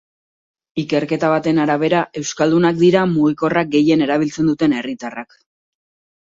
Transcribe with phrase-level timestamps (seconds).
[0.83, 5.39] Ikerketa baten arabera euskaldunak dira mugikorra gehien erabiltzen duten herritarrak.